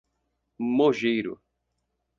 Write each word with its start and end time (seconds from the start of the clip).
Mogeiro 0.75 1.39